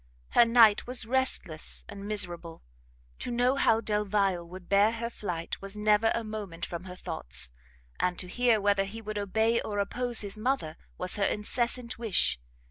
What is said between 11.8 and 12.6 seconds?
wish.